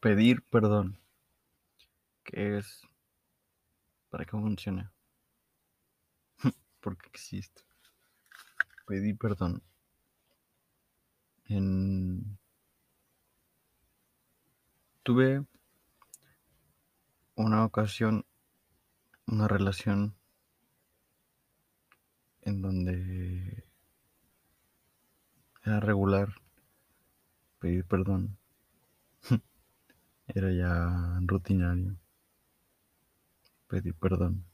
Pedir 0.00 0.42
perdón. 0.42 0.98
¿Qué 2.22 2.58
es? 2.58 2.82
¿Para 4.08 4.24
qué 4.24 4.30
funciona? 4.30 4.92
¿Por 6.80 6.96
qué 6.96 7.08
existe? 7.08 7.62
Pedir 8.86 9.16
perdón. 9.18 9.62
En... 11.46 12.38
Tuve 15.02 15.44
una 17.34 17.64
ocasión, 17.64 18.24
una 19.26 19.48
relación 19.48 20.14
en 22.42 22.62
donde 22.62 23.64
era 25.64 25.80
regular 25.80 26.34
pedir 27.58 27.84
perdón. 27.86 28.38
Era 30.34 30.52
ya 30.52 31.20
rutinario. 31.22 31.96
Pedir 33.68 33.94
perdón. 33.94 34.44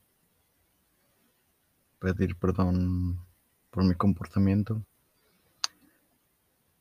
Pedir 1.99 2.37
perdón 2.37 3.25
por 3.71 3.85
mi 3.85 3.95
comportamiento. 3.95 4.85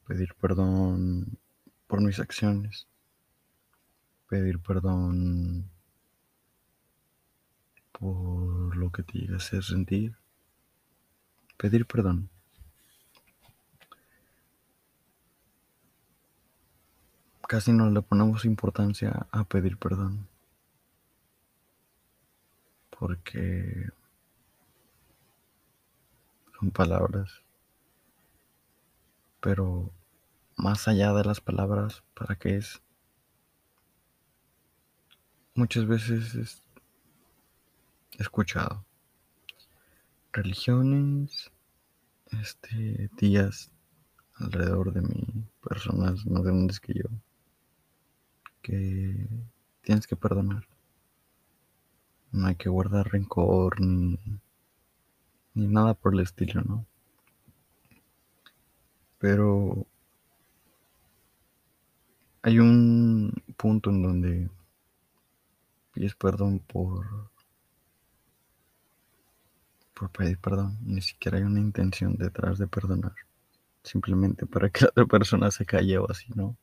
Pedir 0.05 0.35
perdón 0.35 1.37
por 1.87 2.01
mis 2.01 2.19
acciones. 2.19 2.87
Pedir 4.27 4.59
perdón 4.59 5.69
por 7.93 8.75
lo 8.75 8.91
que 8.91 9.03
te 9.03 9.17
llega 9.19 9.35
a 9.35 9.37
hacer 9.37 9.63
sentir. 9.63 10.17
Pedir 11.55 11.85
perdón. 11.85 12.29
Casi 17.49 17.73
no 17.73 17.89
le 17.89 18.03
ponemos 18.03 18.45
importancia 18.45 19.25
a 19.31 19.43
pedir 19.43 19.79
perdón. 19.79 20.27
Porque 22.91 23.89
son 26.59 26.69
palabras. 26.69 27.41
Pero 29.39 29.91
más 30.57 30.87
allá 30.87 31.11
de 31.13 31.23
las 31.23 31.41
palabras, 31.41 32.03
¿para 32.13 32.35
qué 32.35 32.57
es? 32.57 32.83
Muchas 35.55 35.87
veces 35.87 36.61
he 38.19 38.21
escuchado 38.21 38.85
religiones, 40.33 41.49
este, 42.43 43.09
días 43.17 43.71
alrededor 44.35 44.93
de 44.93 45.01
mí, 45.01 45.25
personas 45.67 46.27
más 46.27 46.43
grandes 46.43 46.79
que 46.79 46.93
yo, 46.93 47.09
que 48.61 49.27
tienes 49.81 50.07
que 50.07 50.15
perdonar. 50.15 50.67
No 52.31 52.47
hay 52.47 52.55
que 52.55 52.69
guardar 52.69 53.11
rencor 53.11 53.81
ni, 53.81 54.19
ni 55.53 55.67
nada 55.67 55.93
por 55.93 56.13
el 56.13 56.21
estilo, 56.21 56.61
¿no? 56.61 56.85
Pero 59.17 59.85
hay 62.41 62.59
un 62.59 63.33
punto 63.57 63.89
en 63.89 64.01
donde 64.01 64.49
pides 65.91 66.15
perdón 66.15 66.59
por 66.59 67.29
por 69.93 70.09
pedir 70.11 70.37
perdón. 70.39 70.77
Ni 70.81 71.01
siquiera 71.01 71.37
hay 71.37 71.43
una 71.43 71.59
intención 71.59 72.15
detrás 72.15 72.57
de 72.57 72.67
perdonar. 72.67 73.13
Simplemente 73.83 74.45
para 74.45 74.69
que 74.69 74.85
la 74.85 74.89
otra 74.89 75.05
persona 75.05 75.51
se 75.51 75.65
calle 75.65 75.97
o 75.97 76.09
así, 76.09 76.27
¿no? 76.35 76.55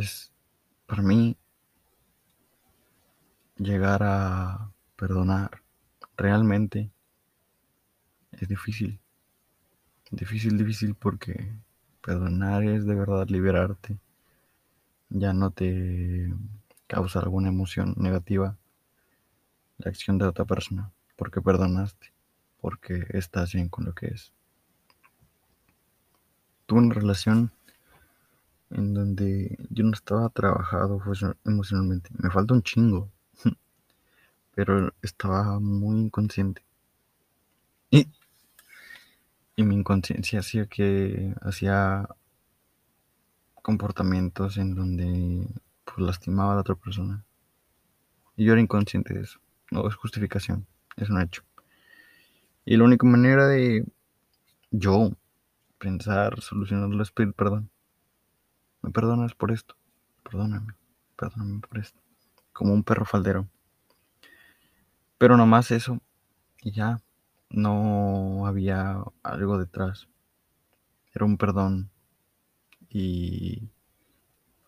Pues 0.00 0.32
para 0.86 1.02
mí 1.02 1.36
llegar 3.58 4.02
a 4.02 4.72
perdonar 4.96 5.60
realmente 6.16 6.90
es 8.32 8.48
difícil. 8.48 8.98
Difícil, 10.10 10.56
difícil 10.56 10.94
porque 10.94 11.52
perdonar 12.00 12.64
es 12.64 12.86
de 12.86 12.94
verdad 12.94 13.28
liberarte. 13.28 13.98
Ya 15.10 15.34
no 15.34 15.50
te 15.50 16.32
causa 16.86 17.18
alguna 17.18 17.50
emoción 17.50 17.92
negativa 17.98 18.56
la 19.76 19.90
acción 19.90 20.16
de 20.16 20.24
otra 20.24 20.46
persona, 20.46 20.90
porque 21.14 21.42
perdonaste, 21.42 22.10
porque 22.62 23.04
estás 23.10 23.52
bien 23.52 23.68
con 23.68 23.84
lo 23.84 23.94
que 23.94 24.06
es. 24.06 24.32
Tuve 26.64 26.78
una 26.78 26.94
relación 26.94 27.52
en 28.70 28.94
donde 28.94 29.58
yo 29.70 29.84
no 29.84 29.92
estaba 29.92 30.28
trabajado 30.30 31.00
emocionalmente. 31.44 32.10
Me 32.18 32.30
falta 32.30 32.54
un 32.54 32.62
chingo, 32.62 33.10
pero 34.54 34.92
estaba 35.02 35.58
muy 35.60 36.00
inconsciente. 36.00 36.62
Y, 37.90 38.08
y 39.56 39.62
mi 39.64 39.74
inconsciencia 39.74 40.40
hacía 40.40 40.66
que 40.66 41.34
hacía 41.42 42.08
comportamientos 43.62 44.56
en 44.56 44.74
donde 44.74 45.46
pues, 45.84 45.98
lastimaba 45.98 46.52
a 46.52 46.54
la 46.56 46.60
otra 46.62 46.74
persona. 46.76 47.24
Y 48.36 48.44
yo 48.44 48.52
era 48.52 48.62
inconsciente 48.62 49.14
de 49.14 49.22
eso 49.22 49.40
no 49.70 49.86
es 49.88 49.94
justificación, 49.94 50.66
es 50.96 51.10
un 51.10 51.20
hecho. 51.20 51.42
Y 52.64 52.76
la 52.76 52.84
única 52.84 53.06
manera 53.06 53.46
de 53.46 53.84
yo 54.70 55.10
pensar, 55.78 56.40
solucionarlo 56.40 57.02
es 57.02 57.10
pedir 57.10 57.32
perdón. 57.32 57.70
¿Me 58.82 58.90
perdonas 58.90 59.34
por 59.34 59.52
esto? 59.52 59.76
Perdóname, 60.22 60.74
perdóname 61.16 61.60
por 61.60 61.78
esto. 61.78 62.00
Como 62.52 62.72
un 62.72 62.82
perro 62.82 63.04
faldero. 63.04 63.48
Pero 65.18 65.36
nomás 65.36 65.70
eso. 65.70 66.00
Y 66.62 66.72
ya. 66.72 67.00
No 67.50 68.46
había 68.46 69.02
algo 69.22 69.58
detrás. 69.58 70.08
Era 71.14 71.24
un 71.24 71.36
perdón. 71.36 71.90
Y 72.88 73.70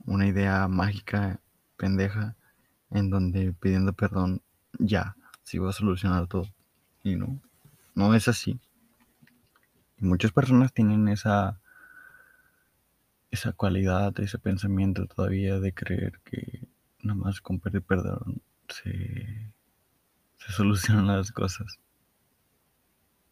una 0.04 0.26
idea 0.26 0.68
mágica, 0.68 1.40
pendeja, 1.76 2.36
en 2.90 3.10
donde 3.10 3.52
pidiendo 3.52 3.92
perdón 3.92 4.42
ya, 4.78 5.16
si 5.42 5.58
va 5.58 5.70
a 5.70 5.72
solucionar 5.72 6.26
todo. 6.26 6.46
Y 7.02 7.16
no, 7.16 7.40
no 7.94 8.14
es 8.14 8.28
así. 8.28 8.60
Muchas 9.98 10.32
personas 10.32 10.72
tienen 10.72 11.08
esa, 11.08 11.60
esa 13.32 13.52
cualidad, 13.52 14.18
ese 14.20 14.38
pensamiento 14.38 15.06
todavía 15.06 15.58
de 15.58 15.74
creer 15.74 16.20
que 16.20 16.60
nada 17.02 17.18
más 17.18 17.40
con 17.40 17.58
pedir 17.58 17.82
perdón 17.82 18.40
se, 18.68 19.50
se 20.36 20.52
solucionan 20.52 21.08
las 21.08 21.32
cosas. 21.32 21.80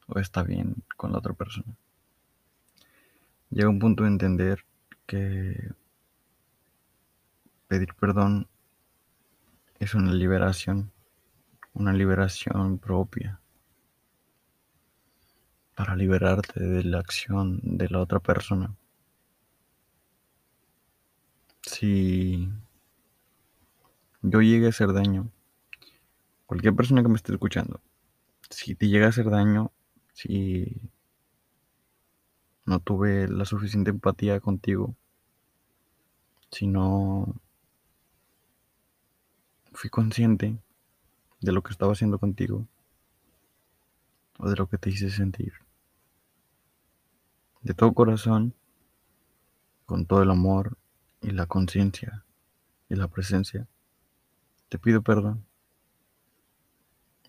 O 0.08 0.18
está 0.18 0.42
bien 0.42 0.82
con 0.96 1.12
la 1.12 1.18
otra 1.18 1.34
persona. 1.34 1.76
Llega 3.50 3.68
un 3.68 3.78
punto 3.78 4.02
de 4.02 4.08
entender 4.08 4.64
que 5.06 5.70
pedir 7.68 7.94
perdón 7.94 8.48
es 9.78 9.94
una 9.94 10.12
liberación 10.12 10.90
una 11.72 11.92
liberación 11.92 12.78
propia 12.78 13.40
para 15.74 15.96
liberarte 15.96 16.60
de 16.60 16.84
la 16.84 16.98
acción 16.98 17.60
de 17.62 17.88
la 17.88 18.00
otra 18.00 18.18
persona. 18.20 18.74
Si 21.72 22.50
yo 24.22 24.42
llegué 24.42 24.66
a 24.66 24.70
hacer 24.70 24.92
daño, 24.92 25.31
cualquier 26.47 26.75
persona 26.75 27.00
que 27.00 27.08
me 27.08 27.14
esté 27.14 27.32
escuchando, 27.32 27.81
si 28.50 28.75
te 28.75 28.88
llega 28.88 29.06
a 29.06 29.10
hacer 29.10 29.31
daño, 29.31 29.70
si 30.12 30.91
no 32.66 32.80
tuve 32.80 33.28
la 33.28 33.44
suficiente 33.44 33.91
empatía 33.91 34.41
contigo, 34.41 34.97
si 36.50 36.66
no 36.66 37.36
fui 39.72 39.91
consciente 39.91 40.59
de 41.41 41.53
lo 41.53 41.62
que 41.62 41.71
estaba 41.71 41.92
haciendo 41.92 42.18
contigo 42.18 42.66
o 44.39 44.50
de 44.50 44.56
lo 44.56 44.66
que 44.66 44.77
te 44.77 44.91
hice 44.91 45.09
sentir. 45.09 45.53
De 47.62 47.74
todo 47.74 47.94
corazón, 47.94 48.54
con 49.86 50.04
todo 50.04 50.24
el 50.24 50.33
amor 50.33 50.79
y 51.20 51.30
la 51.30 51.46
conciencia 51.46 52.24
y 52.88 52.94
la 52.96 53.08
presencia, 53.08 53.66
te 54.68 54.78
pido 54.78 55.02
perdón 55.02 55.44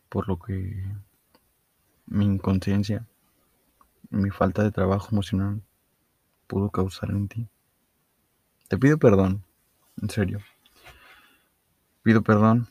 por 0.10 0.28
lo 0.28 0.38
que 0.40 0.84
mi 2.06 2.26
inconsciencia, 2.26 3.08
mi 4.10 4.30
falta 4.30 4.64
de 4.64 4.72
trabajo 4.72 5.10
emocional 5.12 5.62
pudo 6.48 6.70
causar 6.70 7.12
en 7.12 7.28
ti. 7.28 7.48
Te 8.68 8.78
pido 8.78 8.98
perdón, 8.98 9.46
en 10.02 10.10
serio. 10.10 10.40
Pido 12.04 12.22
perdón 12.22 12.68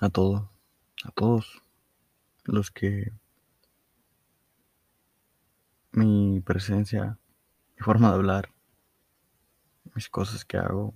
a 0.00 0.08
todos, 0.08 0.48
a 1.04 1.10
todos 1.12 1.62
los 2.44 2.70
que 2.70 3.12
mi 5.92 6.40
presencia, 6.40 7.18
mi 7.76 7.84
forma 7.84 8.08
de 8.08 8.14
hablar 8.14 8.52
mis 9.94 10.08
cosas 10.08 10.44
que 10.44 10.56
hago 10.56 10.94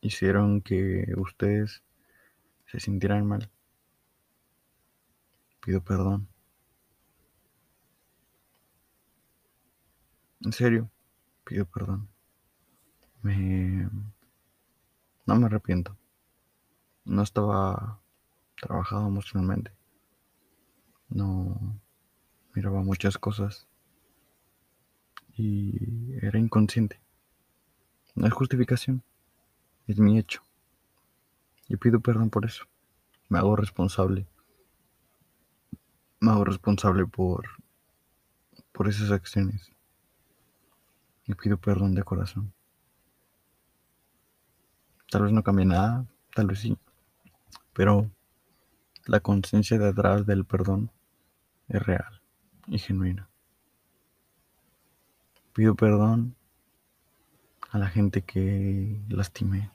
hicieron 0.00 0.60
que 0.60 1.06
ustedes 1.16 1.82
se 2.66 2.80
sintieran 2.80 3.26
mal. 3.26 3.50
Pido 5.60 5.82
perdón. 5.82 6.28
En 10.42 10.52
serio, 10.52 10.90
pido 11.44 11.64
perdón. 11.64 12.08
Me... 13.22 13.88
No 15.26 15.36
me 15.36 15.46
arrepiento. 15.46 15.96
No 17.06 17.22
estaba 17.22 17.98
trabajado 18.60 19.08
emocionalmente. 19.08 19.72
No 21.08 21.80
miraba 22.54 22.82
muchas 22.82 23.16
cosas. 23.16 23.66
Y 25.36 26.14
era 26.22 26.38
inconsciente. 26.38 27.03
No 28.14 28.26
es 28.26 28.32
justificación. 28.32 29.02
Es 29.86 29.98
mi 29.98 30.18
hecho. 30.18 30.42
Y 31.68 31.76
pido 31.76 32.00
perdón 32.00 32.30
por 32.30 32.44
eso. 32.44 32.64
Me 33.28 33.38
hago 33.38 33.56
responsable. 33.56 34.26
Me 36.20 36.30
hago 36.30 36.44
responsable 36.44 37.06
por, 37.06 37.46
por 38.72 38.88
esas 38.88 39.10
acciones. 39.10 39.72
Y 41.26 41.34
pido 41.34 41.56
perdón 41.56 41.94
de 41.94 42.04
corazón. 42.04 42.52
Tal 45.10 45.22
vez 45.22 45.32
no 45.32 45.42
cambie 45.42 45.64
nada, 45.64 46.06
tal 46.34 46.46
vez 46.46 46.60
sí. 46.60 46.76
Pero 47.72 48.10
la 49.06 49.20
conciencia 49.20 49.78
detrás 49.78 50.26
del 50.26 50.44
perdón 50.44 50.90
es 51.68 51.82
real 51.82 52.22
y 52.66 52.78
genuina. 52.78 53.28
Pido 55.52 55.74
perdón 55.74 56.36
a 57.74 57.78
la 57.78 57.88
gente 57.88 58.22
que 58.22 59.00
lastimé, 59.08 59.68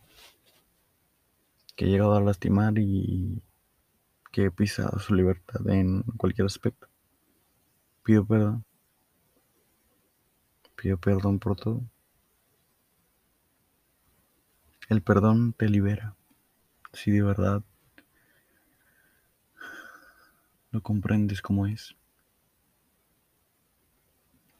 que 1.75 1.83
he 1.83 1.89
llegado 1.89 2.15
a 2.15 2.21
lastimar 2.21 2.79
y 2.79 3.43
que 4.31 4.45
he 4.45 4.51
pisado 4.51 4.99
su 4.99 5.13
libertad 5.13 5.67
en 5.67 6.03
cualquier 6.15 6.45
aspecto. 6.45 6.87
Pido 8.03 8.25
perdón. 8.25 8.63
Pido 10.77 10.97
perdón 10.97 11.39
por 11.39 11.57
todo. 11.57 11.83
El 14.87 15.01
perdón 15.01 15.51
te 15.51 15.67
libera. 15.67 16.15
Si 16.93 17.11
de 17.11 17.21
verdad 17.21 17.63
lo 20.71 20.81
comprendes 20.81 21.41
como 21.41 21.67
es. 21.67 21.97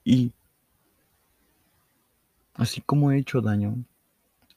Y 0.03 0.33
así 2.59 2.81
como 2.81 3.11
he 3.11 3.17
hecho 3.17 3.41
daño, 3.41 3.85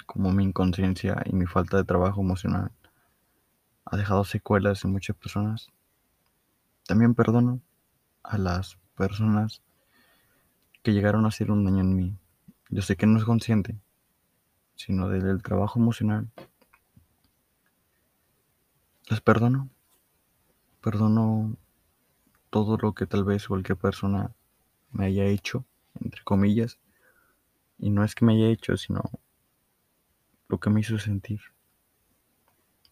como 0.07 0.33
mi 0.33 0.43
inconsciencia 0.43 1.23
y 1.25 1.35
mi 1.35 1.47
falta 1.47 1.77
de 1.77 1.85
trabajo 1.85 2.21
emocional 2.21 2.73
ha 3.85 3.97
dejado 3.97 4.25
secuelas 4.25 4.85
en 4.85 4.91
muchas 4.91 5.17
personas, 5.17 5.71
también 6.85 7.15
perdono 7.15 7.61
a 8.25 8.39
las 8.39 8.77
personas 8.97 9.63
que 10.83 10.93
llegaron 10.93 11.25
a 11.25 11.29
hacer 11.29 11.51
un 11.53 11.65
daño 11.65 11.81
en 11.81 11.95
mí. 11.95 12.17
Yo 12.71 12.83
sé 12.83 12.97
que 12.97 13.07
no 13.07 13.19
es 13.19 13.25
consciente, 13.25 13.79
sino 14.75 15.09
desde 15.09 15.31
el 15.31 15.43
trabajo 15.43 15.79
emocional. 15.79 16.29
Les 19.09 19.21
perdono. 19.21 19.69
Perdono 20.81 21.57
todo 22.51 22.77
lo 22.79 22.95
que 22.95 23.07
tal 23.07 23.25
vez 23.25 23.47
cualquier 23.47 23.79
persona 23.79 24.33
me 24.91 25.07
haya 25.07 25.25
hecho, 25.25 25.65
entre 26.01 26.25
comillas. 26.25 26.79
Y 27.83 27.91
no 27.91 28.03
es 28.03 28.15
que 28.15 28.25
me 28.25 28.33
haya 28.33 28.47
hecho, 28.47 28.79
sino 28.79 29.03
lo 30.49 30.59
que 30.59 30.71
me 30.71 30.81
hizo 30.81 30.99
sentir. 30.99 31.41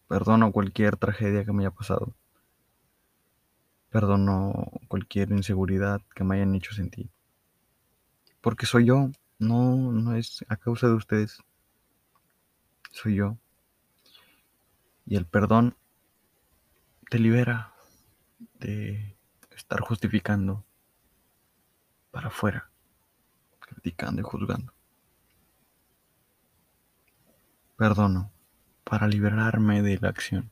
Perdono 0.07 0.51
cualquier 0.51 0.97
tragedia 0.97 1.43
que 1.43 1.51
me 1.51 1.63
haya 1.63 1.71
pasado. 1.71 2.13
Perdono 3.89 4.69
cualquier 4.87 5.31
inseguridad 5.31 6.01
que 6.13 6.23
me 6.23 6.35
hayan 6.35 6.53
hecho 6.53 6.73
sentir 6.73 7.09
porque 8.41 8.65
soy 8.65 8.85
yo, 8.85 9.11
no, 9.39 9.91
no 9.91 10.15
es 10.15 10.43
a 10.49 10.57
causa 10.57 10.87
de 10.87 10.95
ustedes, 10.95 11.39
soy 12.91 13.15
yo. 13.15 13.37
Y 15.05 15.15
el 15.15 15.25
perdón 15.25 15.75
te 17.09 17.19
libera 17.19 17.73
de 18.59 19.15
estar 19.55 19.79
justificando 19.81 20.65
para 22.09 22.27
afuera, 22.27 22.69
criticando 23.59 24.21
y 24.21 24.23
juzgando. 24.23 24.73
Perdono 27.81 28.31
para 28.83 29.07
liberarme 29.07 29.81
de 29.81 29.97
la 29.97 30.09
acción, 30.09 30.51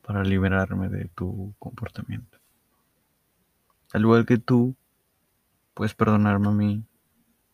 para 0.00 0.24
liberarme 0.24 0.88
de 0.88 1.04
tu 1.08 1.54
comportamiento. 1.58 2.38
Al 3.92 4.00
igual 4.00 4.24
que 4.24 4.38
tú, 4.38 4.74
puedes 5.74 5.92
perdonarme 5.94 6.48
a 6.48 6.52
mí 6.52 6.84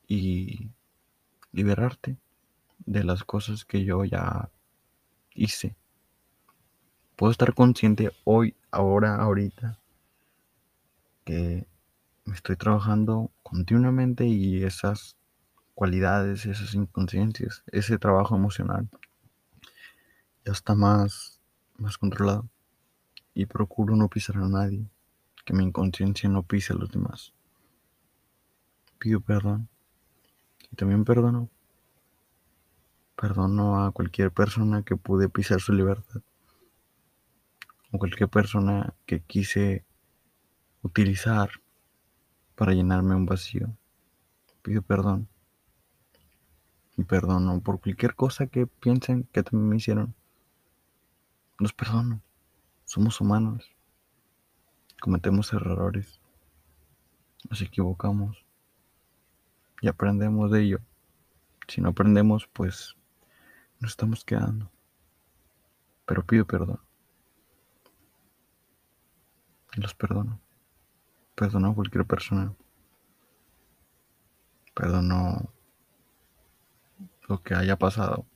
y 0.07 0.71
liberarte 1.51 2.17
de 2.79 3.03
las 3.03 3.25
cosas 3.25 3.65
que 3.65 3.85
yo 3.85 4.05
ya 4.05 4.51
hice. 5.35 5.75
Puedo 7.17 7.33
estar 7.33 7.55
consciente 7.55 8.13
hoy, 8.23 8.55
ahora, 8.71 9.17
ahorita, 9.17 9.81
que 11.25 11.67
me 12.25 12.35
estoy 12.37 12.55
trabajando 12.55 13.33
continuamente 13.43 14.27
y 14.27 14.63
esas 14.63 15.17
cualidades, 15.75 16.47
esas 16.47 16.75
inconsciencias, 16.75 17.63
ese 17.73 17.99
trabajo 17.99 18.37
emocional 18.37 18.89
ya 20.45 20.53
está 20.53 20.75
más, 20.75 21.41
más 21.79 21.99
controlado 21.99 22.49
y 23.35 23.47
procuro 23.47 23.97
no 23.97 24.09
pisar 24.09 24.37
a 24.37 24.49
nadie, 24.49 24.85
que 25.45 25.55
mi 25.55 25.65
inconsciencia 25.65 26.29
no 26.29 26.43
pise 26.43 26.73
a 26.73 26.77
los 26.77 26.91
demás. 26.91 27.33
Pido 28.99 29.21
perdón 29.21 29.69
y 30.71 30.77
también 30.77 31.05
perdono. 31.05 31.49
Perdono 33.17 33.85
a 33.85 33.93
cualquier 33.93 34.33
persona 34.33 34.83
que 34.83 34.97
pude 34.97 35.29
pisar 35.29 35.61
su 35.61 35.73
libertad. 35.73 36.23
O 37.93 37.99
cualquier 37.99 38.29
persona 38.29 38.95
que 39.07 39.21
quise 39.21 39.85
utilizar 40.83 41.51
para 42.55 42.73
llenarme 42.73 43.15
un 43.15 43.27
vacío. 43.27 43.77
Pido 44.63 44.83
perdón. 44.83 45.29
Y 46.97 47.05
perdono 47.05 47.61
por 47.61 47.81
cualquier 47.81 48.15
cosa 48.15 48.47
que 48.47 48.67
piensen 48.67 49.25
que 49.33 49.43
también 49.43 49.69
me 49.69 49.77
hicieron. 49.77 50.15
Los 51.59 51.73
perdono. 51.73 52.21
Somos 52.85 53.21
humanos. 53.21 53.71
Cometemos 55.01 55.53
errores. 55.53 56.21
Nos 57.49 57.61
equivocamos 57.63 58.45
y 59.83 59.89
aprendemos 59.89 60.51
de 60.51 60.63
ello. 60.63 60.79
Si 61.67 61.81
no 61.81 61.91
aprendemos, 61.91 62.49
pues 62.53 62.97
nos 63.81 63.91
estamos 63.91 64.25
quedando. 64.25 64.71
Pero 66.07 66.25
pido 66.25 66.47
perdón. 66.47 66.81
Y 69.75 69.81
los 69.81 69.95
perdono. 69.95 70.41
Perdono 71.35 71.71
a 71.71 71.75
cualquier 71.75 72.07
persona. 72.07 72.55
Perdono 74.75 75.52
lo 77.29 77.43
que 77.43 77.55
haya 77.55 77.77
pasado, 77.77 78.27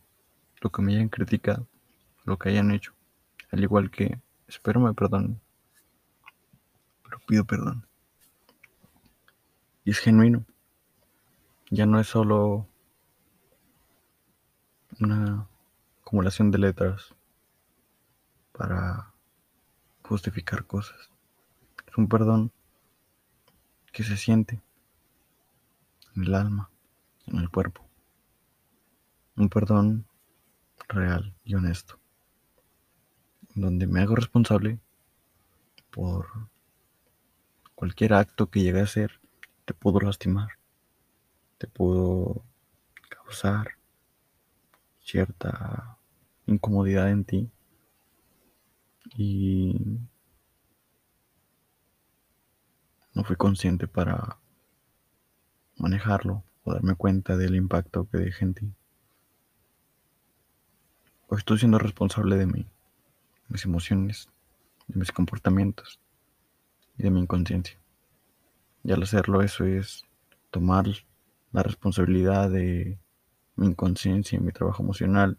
lo 0.61 0.71
que 0.71 0.83
me 0.83 0.95
hayan 0.95 1.09
criticado, 1.09 1.67
lo 2.25 2.39
que 2.39 2.51
hayan 2.51 2.71
hecho. 2.71 2.93
Al 3.51 3.63
igual 3.63 3.91
que 3.91 4.21
espero 4.49 4.81
me 4.81 4.95
perdonen. 4.95 5.41
Pero 7.05 7.19
pido 7.27 7.45
perdón. 7.45 7.87
Y 9.85 9.91
es 9.91 9.99
genuino. 9.99 10.45
Ya 11.71 11.87
no 11.87 12.01
es 12.01 12.09
solo 12.09 12.69
una 15.01 15.49
acumulación 16.03 16.51
de 16.51 16.59
letras 16.59 17.15
para 18.53 19.13
justificar 20.03 20.65
cosas. 20.65 21.11
Es 21.87 21.97
un 21.97 22.09
perdón 22.09 22.53
que 23.93 24.05
se 24.05 24.17
siente 24.17 24.61
en 26.15 26.25
el 26.25 26.35
alma, 26.35 26.71
en 27.27 27.39
el 27.39 27.51
cuerpo. 27.51 27.86
Un 29.37 29.49
perdón 29.49 30.07
real 30.89 31.35
y 31.45 31.55
honesto, 31.55 31.99
donde 33.55 33.87
me 33.87 34.01
hago 34.01 34.17
responsable 34.17 34.79
por 35.91 36.27
cualquier 37.75 38.15
acto 38.15 38.51
que 38.51 38.63
llegue 38.63 38.81
a 38.81 38.85
hacer 38.85 39.21
te 39.65 39.75
pudo 39.75 40.01
lastimar 40.01 40.49
te 41.59 41.67
pudo 41.67 42.43
causar 43.09 43.73
cierta 45.01 45.97
incomodidad 46.47 47.11
en 47.11 47.25
ti 47.25 47.51
y 49.17 49.99
no 53.15 53.25
fui 53.25 53.37
consciente 53.37 53.87
para 53.87 54.39
manejarlo 55.77 56.43
o 56.65 56.73
darme 56.75 56.95
cuenta 56.95 57.37
del 57.37 57.55
impacto 57.55 58.09
que 58.11 58.19
dejé 58.19 58.45
en 58.45 58.55
ti. 58.55 58.73
Hoy 61.29 61.39
estoy 61.39 61.59
siendo 61.59 61.81
responsable 61.81 62.37
de 62.37 62.47
mí, 62.47 62.67
mis 63.49 63.65
emociones, 63.65 64.29
de 64.87 65.01
mis 65.01 65.11
comportamientos 65.11 65.99
y 66.97 67.03
de 67.03 67.11
mi 67.11 67.19
inconsciencia. 67.19 67.77
Y 68.85 68.93
al 68.93 69.03
hacerlo 69.03 69.43
eso 69.43 69.65
es 69.65 70.05
tomar 70.53 70.87
la 71.51 71.65
responsabilidad 71.65 72.49
de 72.49 73.01
mi 73.57 73.67
inconsciencia 73.67 74.37
y 74.37 74.41
mi 74.41 74.53
trabajo 74.53 74.85
emocional 74.85 75.37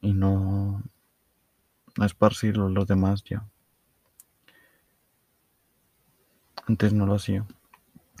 y 0.00 0.12
no, 0.12 0.82
no 1.96 2.04
esparcirlo 2.04 2.66
a 2.66 2.70
los 2.70 2.88
demás 2.88 3.22
ya. 3.22 3.48
Antes 6.66 6.92
no 6.92 7.06
lo 7.06 7.14
hacía 7.14 7.46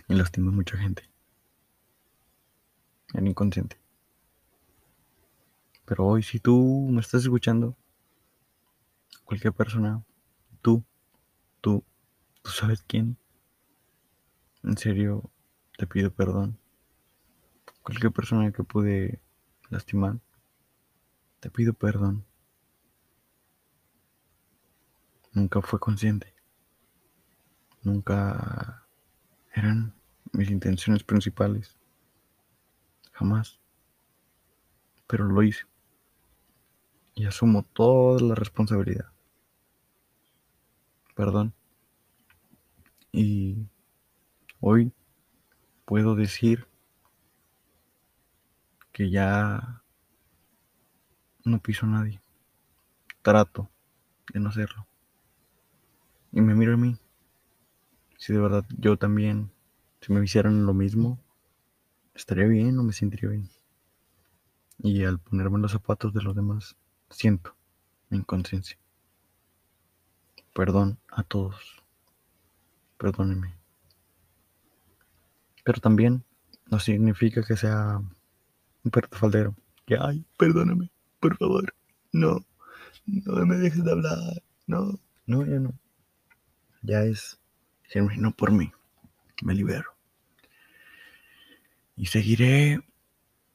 y 0.06 0.14
lastimé 0.14 0.50
a 0.50 0.52
mucha 0.52 0.76
gente. 0.76 1.02
Era 3.12 3.26
inconsciente. 3.26 3.87
Pero 5.88 6.04
hoy 6.04 6.22
si 6.22 6.38
tú 6.38 6.86
me 6.90 7.00
estás 7.00 7.22
escuchando, 7.22 7.74
cualquier 9.24 9.54
persona, 9.54 10.04
tú, 10.60 10.84
tú, 11.62 11.82
tú 12.42 12.50
sabes 12.50 12.84
quién, 12.86 13.16
en 14.64 14.76
serio, 14.76 15.30
te 15.78 15.86
pido 15.86 16.10
perdón. 16.10 16.58
Cualquier 17.82 18.12
persona 18.12 18.52
que 18.52 18.62
pude 18.64 19.18
lastimar, 19.70 20.18
te 21.40 21.48
pido 21.48 21.72
perdón. 21.72 22.26
Nunca 25.32 25.62
fue 25.62 25.80
consciente. 25.80 26.34
Nunca 27.82 28.86
eran 29.54 29.94
mis 30.32 30.50
intenciones 30.50 31.02
principales. 31.02 31.78
Jamás. 33.12 33.58
Pero 35.06 35.24
lo 35.24 35.42
hice. 35.42 35.64
Y 37.18 37.26
asumo 37.26 37.64
toda 37.64 38.20
la 38.20 38.36
responsabilidad. 38.36 39.06
Perdón. 41.16 41.52
Y 43.10 43.66
hoy 44.60 44.92
puedo 45.84 46.14
decir 46.14 46.68
que 48.92 49.10
ya 49.10 49.82
no 51.44 51.60
piso 51.60 51.86
a 51.86 51.88
nadie. 51.88 52.20
Trato 53.22 53.68
de 54.32 54.38
no 54.38 54.50
hacerlo. 54.50 54.86
Y 56.30 56.40
me 56.40 56.54
miro 56.54 56.74
a 56.74 56.76
mí. 56.76 56.96
Si 58.16 58.32
de 58.32 58.38
verdad 58.38 58.64
yo 58.78 58.96
también, 58.96 59.50
si 60.00 60.12
me 60.12 60.24
hicieran 60.24 60.66
lo 60.66 60.72
mismo, 60.72 61.18
estaría 62.14 62.46
bien 62.46 62.78
o 62.78 62.84
me 62.84 62.92
sentiría 62.92 63.30
bien. 63.30 63.50
Y 64.78 65.02
al 65.02 65.18
ponerme 65.18 65.58
los 65.58 65.72
zapatos 65.72 66.14
de 66.14 66.22
los 66.22 66.36
demás, 66.36 66.76
siento 67.10 67.54
mi 68.10 68.18
inconsciencia. 68.18 68.78
Perdón 70.54 70.98
a 71.08 71.22
todos. 71.22 71.82
Perdónenme. 72.96 73.54
Pero 75.64 75.80
también 75.80 76.24
no 76.66 76.80
significa 76.80 77.42
que 77.42 77.56
sea 77.56 77.98
un 78.84 78.90
perro 78.90 79.08
faldero. 79.12 79.54
Que, 79.86 79.96
ay, 80.00 80.24
perdóname, 80.36 80.90
por 81.20 81.36
favor. 81.36 81.74
No, 82.12 82.44
no 83.06 83.46
me 83.46 83.56
dejes 83.56 83.84
de 83.84 83.92
hablar. 83.92 84.42
No, 84.66 84.98
no, 85.26 85.46
ya 85.46 85.58
no. 85.58 85.72
Ya 86.82 87.02
es 87.02 87.38
genuino 87.84 88.32
por 88.32 88.50
mí. 88.50 88.72
Me 89.42 89.54
libero. 89.54 89.92
Y 91.96 92.06
seguiré 92.06 92.80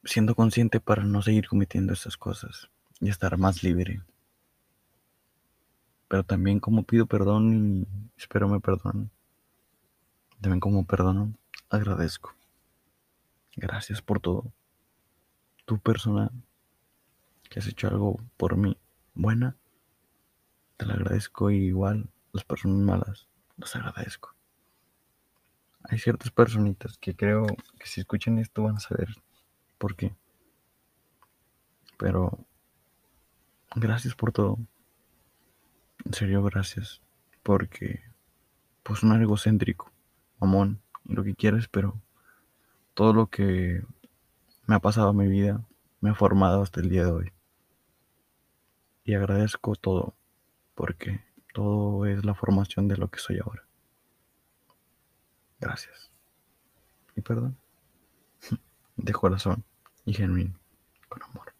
siendo 0.04 0.34
consciente 0.34 0.80
para 0.80 1.04
no 1.04 1.22
seguir 1.22 1.48
cometiendo 1.48 1.92
esas 1.92 2.16
cosas 2.16 2.70
y 3.00 3.08
estar 3.08 3.36
más 3.38 3.62
libre. 3.62 4.02
Pero 6.08 6.24
también 6.24 6.60
como 6.60 6.84
pido 6.84 7.06
perdón 7.06 7.54
y 7.54 7.86
espero 8.16 8.48
me 8.48 8.60
perdonen. 8.60 9.10
También 10.40 10.60
como 10.60 10.84
perdono, 10.84 11.32
agradezco. 11.70 12.34
Gracias 13.56 14.02
por 14.02 14.20
todo. 14.20 14.52
Tu 15.64 15.78
persona 15.78 16.30
que 17.48 17.60
has 17.60 17.66
hecho 17.66 17.88
algo 17.88 18.20
por 18.36 18.56
mí 18.56 18.76
buena, 19.14 19.56
te 20.76 20.86
lo 20.86 20.94
agradezco 20.94 21.50
y 21.50 21.56
igual 21.56 22.10
las 22.32 22.44
personas 22.44 22.78
malas, 22.78 23.28
las 23.56 23.74
agradezco. 23.76 24.34
Hay 25.84 25.98
ciertas 25.98 26.30
personitas 26.30 26.98
que 26.98 27.14
creo 27.14 27.46
que 27.78 27.86
si 27.86 28.00
escuchan 28.00 28.38
esto 28.38 28.62
van 28.62 28.76
a 28.76 28.80
saber 28.80 29.08
por 29.78 29.96
qué. 29.96 30.14
Pero 31.98 32.44
gracias 33.74 34.14
por 34.14 34.32
todo. 34.32 34.58
En 36.04 36.14
serio, 36.14 36.42
gracias. 36.42 37.00
Porque 37.42 38.02
pues 38.82 39.02
un 39.02 39.20
egocéntrico, 39.20 39.90
mamón, 40.40 40.80
lo 41.04 41.24
que 41.24 41.34
quieras, 41.34 41.68
pero 41.68 42.00
todo 42.94 43.12
lo 43.12 43.28
que 43.28 43.82
me 44.66 44.74
ha 44.74 44.78
pasado 44.78 45.10
en 45.10 45.16
mi 45.16 45.28
vida 45.28 45.64
me 46.00 46.10
ha 46.10 46.14
formado 46.14 46.62
hasta 46.62 46.80
el 46.80 46.90
día 46.90 47.04
de 47.04 47.12
hoy. 47.12 47.32
Y 49.04 49.14
agradezco 49.14 49.74
todo, 49.74 50.14
porque 50.74 51.24
todo 51.52 52.06
es 52.06 52.24
la 52.24 52.34
formación 52.34 52.88
de 52.88 52.96
lo 52.96 53.08
que 53.08 53.20
soy 53.20 53.38
ahora. 53.38 53.66
Gracias. 55.60 56.10
Y 57.16 57.20
perdón. 57.20 57.56
De 58.96 59.12
corazón 59.12 59.64
y 60.04 60.14
genuino, 60.14 60.58
con 61.08 61.22
amor. 61.22 61.53